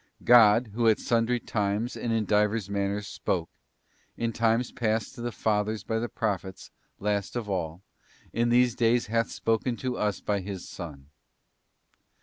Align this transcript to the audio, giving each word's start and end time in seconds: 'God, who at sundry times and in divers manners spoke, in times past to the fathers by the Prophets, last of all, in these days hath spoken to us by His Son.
'God, 0.35 0.71
who 0.73 0.87
at 0.89 0.97
sundry 0.97 1.39
times 1.39 1.95
and 1.95 2.11
in 2.11 2.25
divers 2.25 2.71
manners 2.71 3.05
spoke, 3.05 3.51
in 4.17 4.33
times 4.33 4.71
past 4.71 5.13
to 5.13 5.21
the 5.21 5.31
fathers 5.31 5.83
by 5.83 5.99
the 5.99 6.09
Prophets, 6.09 6.71
last 6.97 7.35
of 7.35 7.47
all, 7.47 7.83
in 8.33 8.49
these 8.49 8.73
days 8.73 9.05
hath 9.05 9.29
spoken 9.29 9.77
to 9.77 9.97
us 9.99 10.19
by 10.19 10.39
His 10.39 10.67
Son. 10.67 11.11